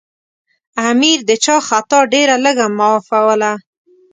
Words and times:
امیر 0.89 1.19
د 1.29 1.31
چا 1.43 1.57
خطا 1.67 1.99
ډېره 2.13 2.35
لږه 2.45 2.67
معافوله. 2.77 3.51